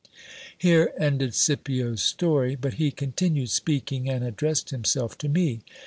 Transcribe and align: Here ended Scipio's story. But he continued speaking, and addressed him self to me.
Here 0.57 0.91
ended 0.99 1.35
Scipio's 1.35 2.01
story. 2.01 2.55
But 2.55 2.73
he 2.81 2.89
continued 2.89 3.51
speaking, 3.51 4.09
and 4.09 4.23
addressed 4.23 4.73
him 4.73 4.83
self 4.83 5.15
to 5.19 5.29
me. 5.29 5.61